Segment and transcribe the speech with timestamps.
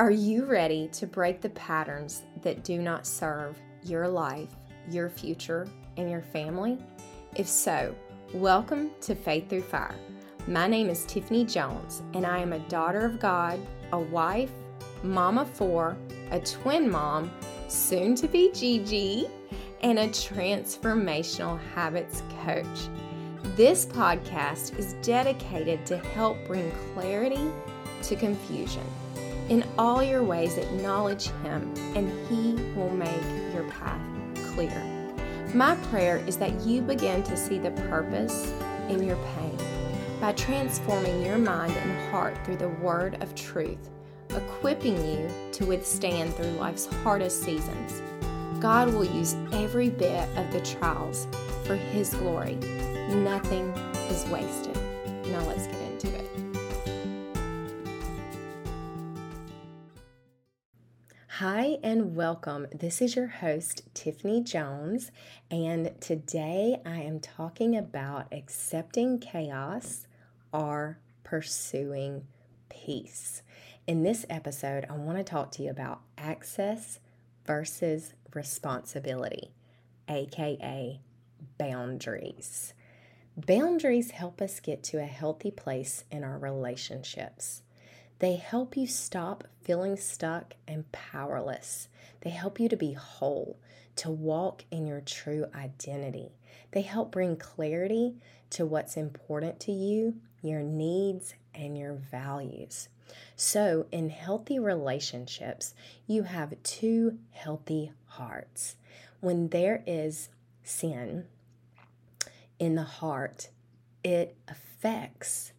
[0.00, 4.48] Are you ready to break the patterns that do not serve your life,
[4.90, 6.78] your future, and your family?
[7.36, 7.94] If so,
[8.32, 9.94] welcome to Faith Through Fire.
[10.48, 13.60] My name is Tiffany Jones, and I am a daughter of God,
[13.92, 14.50] a wife,
[15.04, 15.96] mama four,
[16.32, 17.30] a twin mom,
[17.68, 19.28] soon to be Gigi,
[19.82, 22.88] and a transformational habits coach.
[23.54, 27.48] This podcast is dedicated to help bring clarity
[28.02, 28.82] to confusion.
[29.48, 34.00] In all your ways, acknowledge Him, and He will make your path
[34.52, 34.82] clear.
[35.52, 38.50] My prayer is that you begin to see the purpose
[38.88, 39.56] in your pain
[40.18, 43.90] by transforming your mind and heart through the word of truth,
[44.30, 48.00] equipping you to withstand through life's hardest seasons.
[48.60, 51.26] God will use every bit of the trials
[51.64, 52.54] for His glory.
[53.10, 53.68] Nothing
[54.08, 54.76] is wasted.
[55.26, 56.43] Now let's get into it.
[61.38, 62.68] Hi, and welcome.
[62.72, 65.10] This is your host, Tiffany Jones,
[65.50, 70.06] and today I am talking about accepting chaos
[70.52, 72.28] or pursuing
[72.68, 73.42] peace.
[73.88, 77.00] In this episode, I want to talk to you about access
[77.44, 79.50] versus responsibility,
[80.08, 81.00] aka
[81.58, 82.74] boundaries.
[83.36, 87.63] Boundaries help us get to a healthy place in our relationships.
[88.24, 91.88] They help you stop feeling stuck and powerless.
[92.22, 93.58] They help you to be whole,
[93.96, 96.32] to walk in your true identity.
[96.70, 98.14] They help bring clarity
[98.48, 102.88] to what's important to you, your needs, and your values.
[103.36, 105.74] So, in healthy relationships,
[106.06, 108.76] you have two healthy hearts.
[109.20, 110.30] When there is
[110.62, 111.26] sin
[112.58, 113.50] in the heart,
[114.02, 115.52] it affects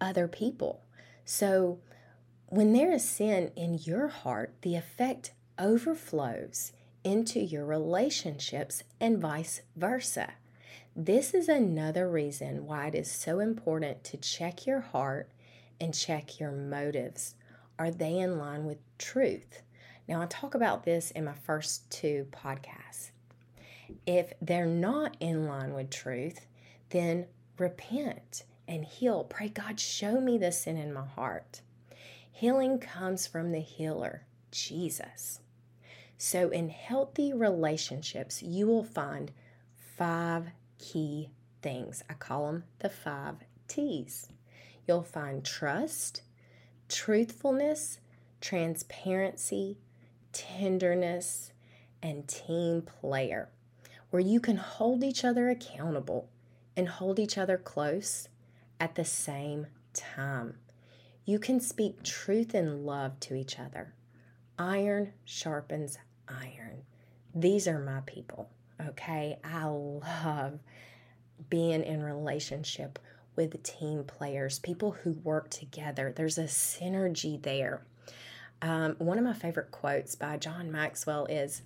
[0.00, 0.82] other people.
[1.28, 1.80] So,
[2.46, 6.70] when there is sin in your heart, the effect overflows
[7.02, 10.34] into your relationships and vice versa.
[10.94, 15.28] This is another reason why it is so important to check your heart
[15.80, 17.34] and check your motives.
[17.76, 19.62] Are they in line with truth?
[20.06, 23.10] Now, I talk about this in my first two podcasts.
[24.06, 26.46] If they're not in line with truth,
[26.90, 27.26] then
[27.58, 29.24] repent and heal.
[29.24, 31.60] Pray, God, show me the sin in my heart.
[32.30, 35.40] Healing comes from the healer, Jesus.
[36.18, 39.32] So, in healthy relationships, you will find
[39.96, 41.30] five key
[41.62, 42.02] things.
[42.08, 43.36] I call them the five
[43.68, 44.28] T's.
[44.86, 46.22] You'll find trust,
[46.88, 48.00] truthfulness,
[48.40, 49.78] transparency,
[50.32, 51.52] tenderness,
[52.02, 53.48] and team player,
[54.10, 56.28] where you can hold each other accountable
[56.76, 58.28] and hold each other close
[58.80, 60.58] at the same time.
[61.24, 63.94] You can speak truth and love to each other.
[64.58, 65.98] Iron sharpens
[66.28, 66.82] iron.
[67.34, 68.48] These are my people,
[68.80, 69.38] okay?
[69.44, 70.60] I love
[71.50, 72.98] being in relationship
[73.34, 76.12] with team players, people who work together.
[76.14, 77.82] There's a synergy there.
[78.62, 81.62] Um, one of my favorite quotes by John Maxwell is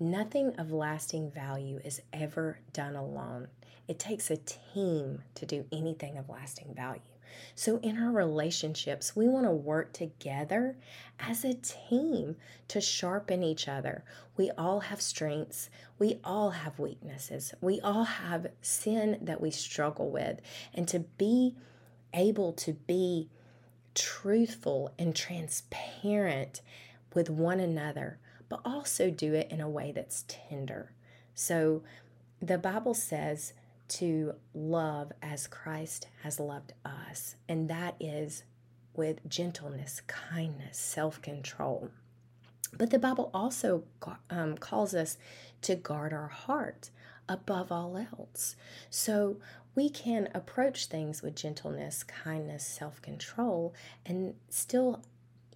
[0.00, 3.46] Nothing of lasting value is ever done alone.
[3.92, 7.02] It takes a team to do anything of lasting value.
[7.54, 10.78] So, in our relationships, we want to work together
[11.20, 12.36] as a team
[12.68, 14.02] to sharpen each other.
[14.38, 20.10] We all have strengths, we all have weaknesses, we all have sin that we struggle
[20.10, 20.40] with.
[20.72, 21.54] And to be
[22.14, 23.28] able to be
[23.94, 26.62] truthful and transparent
[27.12, 30.92] with one another, but also do it in a way that's tender.
[31.34, 31.82] So,
[32.40, 33.52] the Bible says,
[33.94, 38.44] to love as Christ has loved us, and that is
[38.94, 41.90] with gentleness, kindness, self control.
[42.76, 43.84] But the Bible also
[44.30, 45.18] um, calls us
[45.62, 46.90] to guard our heart
[47.28, 48.56] above all else.
[48.90, 49.36] So
[49.74, 53.74] we can approach things with gentleness, kindness, self control,
[54.06, 55.02] and still,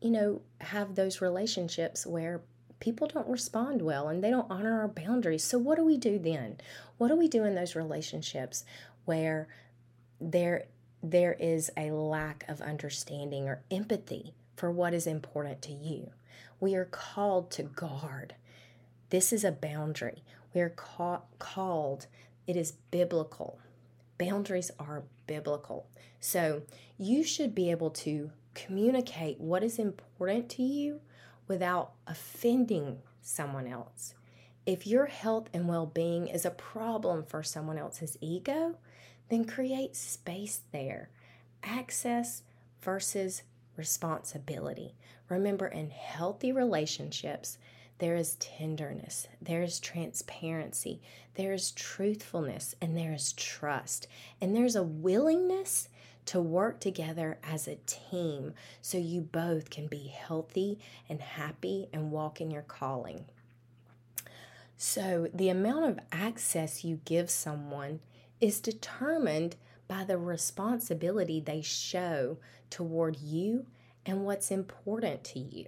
[0.01, 2.43] you know, have those relationships where
[2.81, 5.45] people don't respond well and they don't honor our boundaries.
[5.45, 6.59] So, what do we do then?
[6.99, 8.65] What do we do in those relationships
[9.05, 9.49] where
[10.21, 10.67] there
[11.03, 16.11] there is a lack of understanding or empathy for what is important to you?
[16.61, 18.35] We are called to guard.
[19.11, 20.25] This is a boundary.
[20.55, 22.07] We are ca- called,
[22.47, 23.59] it is biblical.
[24.19, 25.87] Boundaries are biblical.
[26.19, 26.63] So
[26.97, 31.01] you should be able to communicate what is important to you
[31.49, 34.15] without offending someone else.
[34.65, 38.77] If your health and well being is a problem for someone else's ego,
[39.29, 41.09] then create space there.
[41.63, 42.43] Access
[42.81, 43.43] versus
[43.77, 44.95] responsibility.
[45.29, 47.59] Remember, in healthy relationships,
[47.99, 51.01] there is tenderness, there is transparency,
[51.35, 54.07] there is truthfulness, and there is trust.
[54.41, 55.89] And there's a willingness
[56.27, 58.53] to work together as a team
[58.83, 60.79] so you both can be healthy
[61.09, 63.25] and happy and walk in your calling.
[64.77, 68.01] So, the amount of access you give someone
[68.41, 69.57] is determined
[69.89, 72.37] by the responsibility they show
[72.69, 73.67] toward you
[74.05, 75.67] and what's important to you.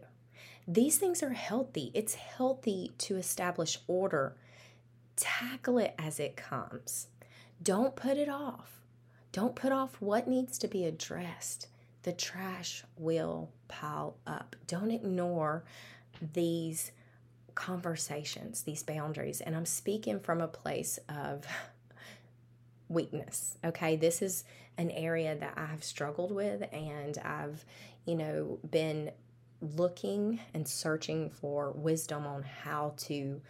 [0.67, 1.91] These things are healthy.
[1.95, 4.35] It's healthy to establish order.
[5.17, 7.07] Tackle it as it comes.
[7.63, 8.78] Don't put it off.
[9.39, 11.69] Don't put off what needs to be addressed.
[12.03, 14.57] The trash will pile up.
[14.67, 15.63] Don't ignore
[16.33, 16.91] these
[17.55, 19.41] conversations, these boundaries.
[19.41, 21.47] And I'm speaking from a place of
[22.89, 23.57] weakness.
[23.65, 24.43] Okay, this is
[24.77, 27.65] an area that I've struggled with, and I've,
[28.07, 29.13] you know, been
[29.61, 33.41] looking and searching for wisdom on how to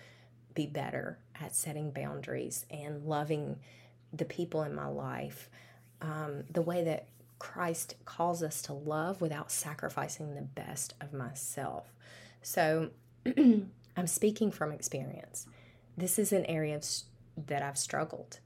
[0.53, 3.57] be better at setting boundaries and loving
[4.13, 5.49] the people in my life
[6.01, 7.09] um, the way that
[7.39, 11.93] Christ calls us to love without sacrificing the best of myself.
[12.43, 12.91] So
[13.27, 15.47] I'm speaking from experience.
[15.97, 16.87] This is an area of,
[17.47, 18.39] that I've struggled.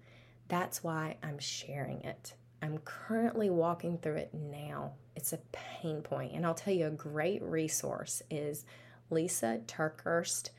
[0.49, 2.35] That's why I'm sharing it.
[2.61, 4.93] I'm currently walking through it now.
[5.17, 6.33] It's a pain point.
[6.33, 8.65] And I'll tell you a great resource is
[9.11, 10.51] Lisa TerKeurst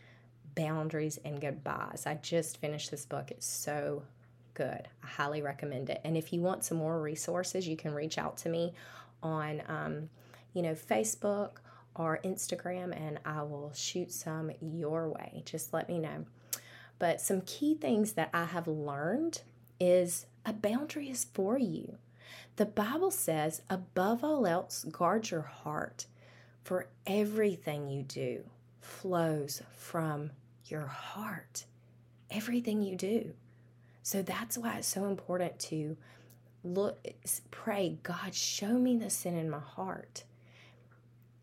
[0.56, 2.04] Boundaries and Goodbyes.
[2.06, 3.32] I just finished this book.
[3.32, 4.04] It's so
[4.54, 4.88] good.
[5.04, 6.02] I highly recommend it.
[6.04, 8.74] And if you want some more resources, you can reach out to me
[9.22, 10.10] on, um,
[10.54, 11.58] you know, Facebook
[11.96, 15.44] or Instagram, and I will shoot some your way.
[15.46, 16.26] Just let me know.
[17.00, 19.42] But some key things that I have learned
[19.80, 21.98] is a boundary is for you.
[22.56, 26.06] The Bible says, above all else, guard your heart,
[26.64, 28.44] for everything you do
[28.80, 30.32] flows from
[30.66, 31.66] your heart.
[32.30, 33.34] Everything you do.
[34.04, 35.98] So that's why it's so important to
[36.64, 37.08] look,
[37.52, 40.26] pray, God, show me the sin in my heart.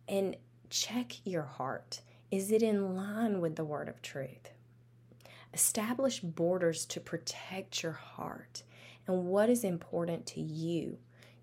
[0.07, 0.37] And
[0.69, 2.03] check your heart.
[2.31, 4.51] Is it in line with the word of truth?
[5.53, 8.63] Establish borders to protect your heart
[9.07, 10.99] and what is important to you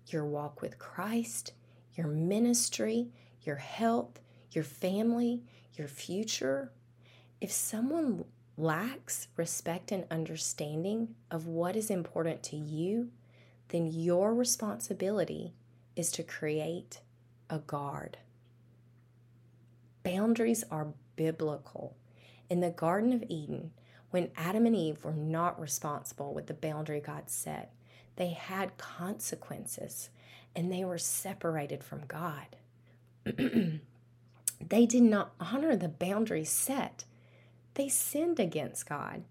[0.06, 1.52] your walk with Christ,
[1.94, 3.08] your ministry,
[3.42, 4.20] your health,
[4.52, 5.42] your family,
[5.74, 6.72] your future.
[7.42, 8.24] If someone
[8.58, 13.10] lacks respect and understanding of what is important to you,
[13.68, 15.54] then your responsibility
[15.94, 17.00] is to create
[17.48, 18.18] a guard.
[20.02, 21.96] Boundaries are biblical.
[22.50, 23.70] In the Garden of Eden,
[24.10, 27.72] when Adam and Eve were not responsible with the boundary God set,
[28.16, 30.08] they had consequences
[30.56, 32.56] and they were separated from God.
[33.24, 37.04] they did not honor the boundaries set.
[37.78, 39.22] They sinned against God.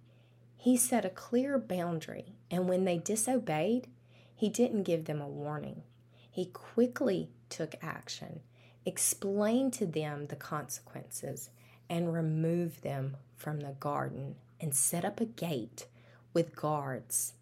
[0.56, 3.88] He set a clear boundary, and when they disobeyed,
[4.34, 5.84] He didn't give them a warning.
[6.32, 8.40] He quickly took action,
[8.86, 11.50] explained to them the consequences,
[11.90, 15.88] and removed them from the garden and set up a gate
[16.32, 17.34] with guards,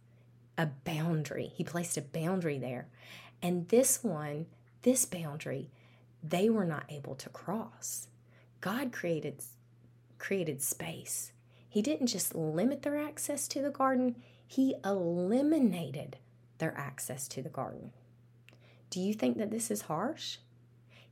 [0.58, 1.52] a boundary.
[1.56, 2.88] He placed a boundary there.
[3.44, 4.48] And this one,
[4.82, 5.70] this boundary,
[6.24, 8.08] they were not able to cross.
[8.60, 9.44] God created
[10.26, 11.32] created space.
[11.70, 14.16] He didn't just limit their access to the garden,
[14.48, 16.18] he eliminated
[16.58, 17.92] their access to the garden.
[18.90, 20.38] Do you think that this is harsh?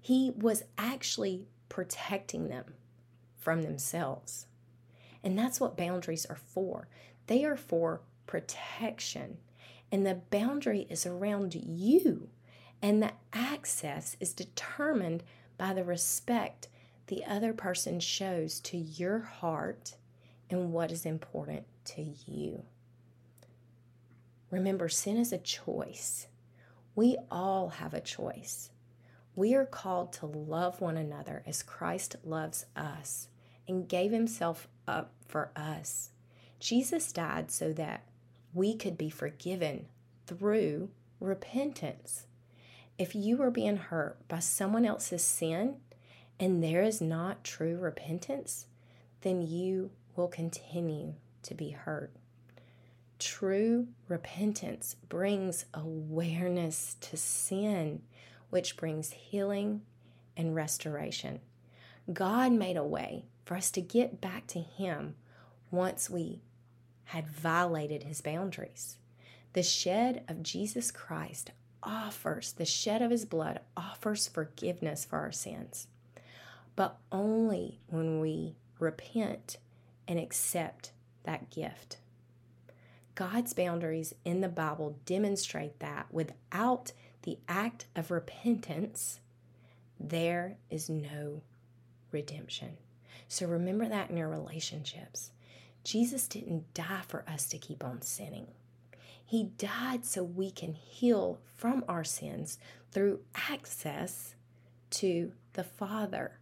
[0.01, 2.73] He was actually protecting them
[3.37, 4.47] from themselves.
[5.23, 6.87] And that's what boundaries are for.
[7.27, 9.37] They are for protection.
[9.91, 12.29] And the boundary is around you.
[12.81, 15.21] And the access is determined
[15.57, 16.67] by the respect
[17.13, 19.97] the other person shows to your heart
[20.49, 22.63] and what is important to you.
[24.49, 26.25] Remember, sin is a choice.
[26.95, 28.71] We all have a choice.
[29.35, 33.27] We are called to love one another as Christ loves us
[33.67, 36.09] and gave himself up for us.
[36.59, 38.05] Jesus died so that
[38.55, 39.85] we could be forgiven
[40.25, 40.89] through
[41.19, 42.25] repentance.
[42.97, 45.75] If you are being hurt by someone else's sin
[46.39, 48.65] and there is not true repentance,
[49.21, 52.11] then you will continue to be hurt.
[53.19, 58.01] True repentance brings awareness to sin,
[58.49, 59.81] which brings healing
[60.35, 61.39] and restoration.
[62.11, 65.15] God made a way for us to get back to Him
[65.71, 66.41] once we
[67.05, 68.97] had violated His boundaries.
[69.53, 71.51] The shed of Jesus Christ
[71.83, 75.87] offers, the shed of his blood offers forgiveness for our sins.
[76.75, 79.57] But only when we repent
[80.07, 80.91] and accept
[81.23, 81.97] that gift.
[83.15, 89.19] God's boundaries in the Bible demonstrate that without the act of repentance,
[89.99, 91.41] there is no
[92.11, 92.77] redemption.
[93.27, 95.31] So remember that in your relationships.
[95.83, 98.47] Jesus didn't die for us to keep on sinning.
[99.25, 102.57] He died so we can heal from our sins
[102.91, 104.35] through access
[104.91, 106.37] to the Father.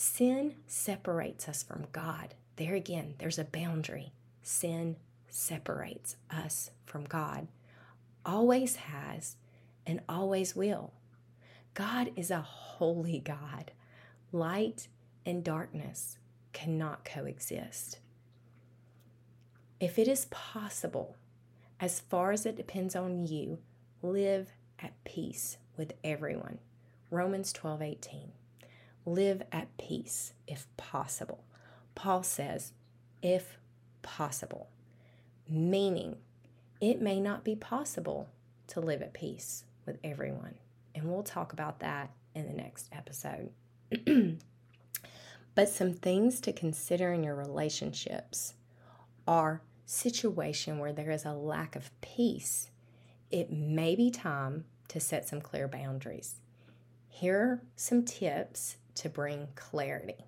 [0.00, 2.34] Sin separates us from God.
[2.54, 4.12] There again, there's a boundary.
[4.44, 4.94] Sin
[5.28, 7.48] separates us from God,
[8.24, 9.34] always has,
[9.84, 10.92] and always will.
[11.74, 13.72] God is a holy God.
[14.30, 14.86] Light
[15.26, 16.18] and darkness
[16.52, 17.98] cannot coexist.
[19.80, 21.16] If it is possible,
[21.80, 23.58] as far as it depends on you,
[24.00, 26.60] live at peace with everyone.
[27.10, 28.32] Romans 12 18.
[29.08, 31.42] Live at peace if possible.
[31.94, 32.72] Paul says,
[33.22, 33.56] if
[34.02, 34.68] possible,
[35.48, 36.16] meaning
[36.78, 38.28] it may not be possible
[38.66, 40.56] to live at peace with everyone.
[40.94, 43.48] And we'll talk about that in the next episode.
[45.54, 48.52] but some things to consider in your relationships
[49.26, 52.70] are situation where there is a lack of peace,
[53.30, 56.40] it may be time to set some clear boundaries.
[57.08, 60.26] Here are some tips to bring clarity.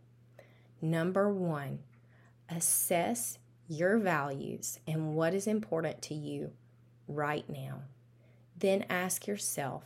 [0.80, 1.80] Number one,
[2.48, 6.52] assess your values and what is important to you
[7.06, 7.82] right now.
[8.56, 9.84] Then ask yourself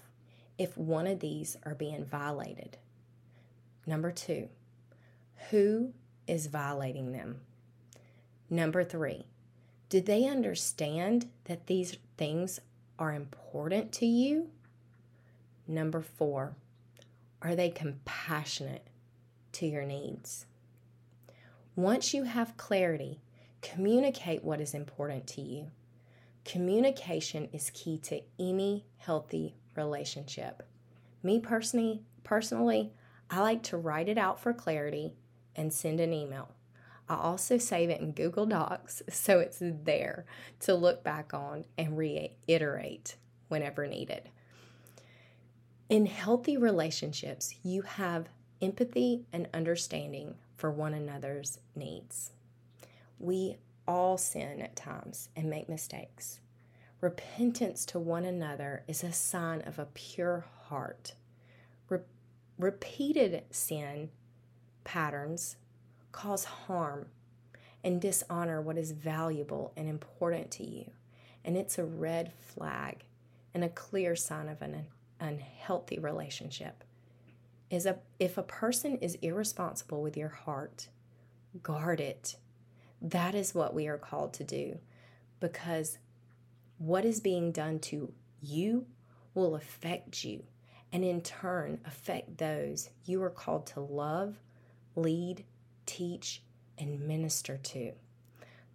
[0.59, 2.79] if one of these are being violated.
[3.87, 4.49] Number two,
[5.51, 5.93] who
[6.27, 7.41] is violating them?
[8.49, 9.27] Number three,
[9.89, 12.61] do they understand that these things
[12.99, 14.51] are important to you?
[15.67, 16.55] Number four,
[17.45, 18.89] are they compassionate
[19.53, 20.47] to your needs?
[21.77, 23.21] Once you have clarity,
[23.61, 25.71] communicate what is important to you.
[26.45, 30.63] Communication is key to any healthy relationship.
[31.23, 32.93] Me personally, personally,
[33.31, 35.15] I like to write it out for clarity
[35.55, 36.49] and send an email.
[37.09, 40.25] I also save it in Google Docs so it's there
[40.61, 43.17] to look back on and reiterate
[43.49, 44.31] whenever needed.
[45.91, 48.31] In healthy relationships, you have
[48.63, 52.31] empathy and understanding for one another's needs.
[53.19, 56.41] We all sin at times and make mistakes.
[57.03, 61.15] Repentance to one another is a sign of a pure heart.
[61.91, 61.99] Re-
[62.59, 64.09] repeated sin
[64.85, 65.57] patterns
[66.13, 67.09] cause harm
[67.83, 70.91] and dishonor what is valuable and important to you.
[71.45, 73.05] And it's a red flag
[73.53, 74.87] and a clear sign of an
[75.21, 76.85] unhealthy relationship.
[77.71, 80.89] Is a, if a person is irresponsible with your heart,
[81.63, 82.37] guard it.
[83.01, 84.79] That is what we are called to do
[85.41, 85.99] because
[86.79, 88.87] what is being done to you
[89.35, 90.45] will affect you
[90.93, 94.37] and in turn affect those you are called to love,
[94.95, 95.45] lead,
[95.87, 96.43] teach,
[96.79, 97.93] and minister to.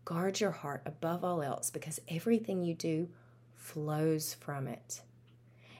[0.05, 3.09] Guard your heart above all else because everything you do
[3.55, 5.01] flows from it.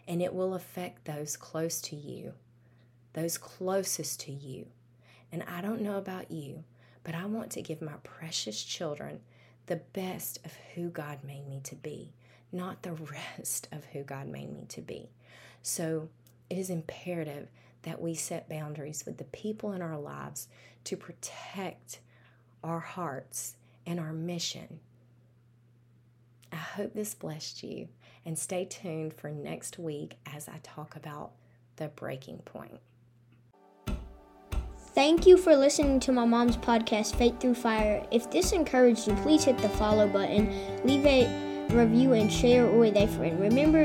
[0.09, 2.33] And it will affect those close to you,
[3.13, 4.65] those closest to you.
[5.31, 6.63] And I don't know about you,
[7.03, 9.21] but I want to give my precious children
[9.67, 12.11] the best of who God made me to be,
[12.51, 12.93] not the
[13.37, 15.09] rest of who God made me to be.
[15.61, 16.09] So
[16.49, 17.47] it is imperative
[17.83, 20.47] that we set boundaries with the people in our lives
[20.85, 21.99] to protect
[22.63, 24.79] our hearts and our mission.
[26.51, 27.89] I hope this blessed you
[28.25, 31.31] and stay tuned for next week as I talk about
[31.77, 32.79] the breaking point.
[34.95, 38.05] Thank you for listening to my mom's podcast, Faith Through Fire.
[38.11, 40.51] If this encouraged you, please hit the follow button,
[40.83, 43.39] leave a review, and share it with a friend.
[43.39, 43.83] Remember,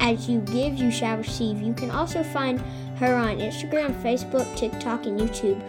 [0.00, 1.60] as you give, you shall receive.
[1.60, 2.60] You can also find
[2.96, 5.60] her on Instagram, Facebook, TikTok, and YouTube.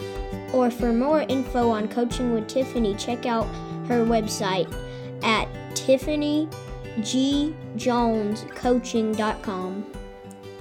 [0.53, 3.45] Or for more info on coaching with Tiffany, check out
[3.88, 4.74] her website
[5.21, 5.47] at
[7.01, 9.85] tiffanyGjonescoaching.com.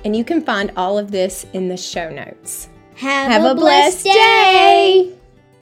[0.04, 2.68] And you can find all of this in the show notes.
[2.94, 5.10] Have, Have a, a, blessed, blessed day.
[5.10, 5.15] day.